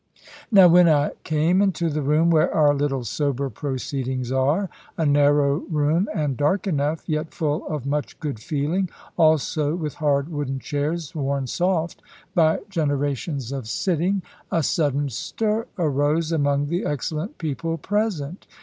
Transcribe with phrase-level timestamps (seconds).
[0.51, 5.57] Now when I came into the room, where our little sober proceedings are a narrow
[5.69, 11.13] room, and dark enough, yet full of much good feeling, also with hard wooden chairs
[11.13, 12.01] worn soft
[12.33, 18.47] by generations of sitting a sudden stir arose among the excellent people present.